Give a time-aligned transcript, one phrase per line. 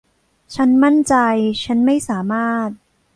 [0.55, 1.15] ฉันมั่นใจ
[1.63, 2.69] ฉันไม่สามารถ